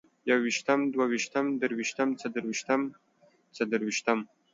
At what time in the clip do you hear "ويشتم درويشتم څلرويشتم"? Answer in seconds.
1.11-2.81